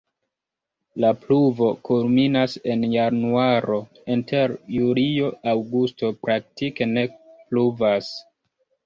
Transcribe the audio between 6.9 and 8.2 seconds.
ne pluvas.